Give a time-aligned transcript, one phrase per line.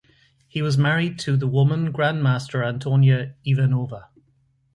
[0.47, 4.05] He was married to the Woman Grandmaster Antonia Ivanova.